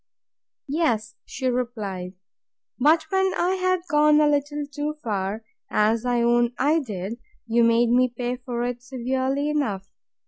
Yes, 0.67 1.13
replied 1.43 2.13
she: 2.13 2.15
but 2.79 3.03
when 3.11 3.35
I 3.37 3.53
had 3.61 3.81
gone 3.87 4.19
a 4.19 4.27
little 4.27 4.65
too 4.65 4.95
far, 5.03 5.43
as 5.69 6.07
I 6.07 6.23
own 6.23 6.55
I 6.57 6.79
did, 6.79 7.19
you 7.45 7.63
made 7.63 7.89
me 7.89 8.07
pay 8.07 8.37
for 8.37 8.63
it 8.65 8.81
severely 8.81 9.47
enough! 9.51 9.91